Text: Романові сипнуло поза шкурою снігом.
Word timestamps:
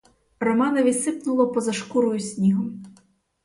Романові 0.39 0.93
сипнуло 0.93 1.51
поза 1.51 1.73
шкурою 1.73 2.19
снігом. 2.19 2.83